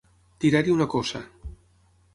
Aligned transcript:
Tirar-hi 0.45 0.73
una 0.77 0.89
coça. 0.95 1.23